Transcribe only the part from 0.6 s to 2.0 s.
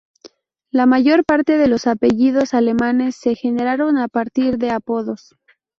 La mayor parte de los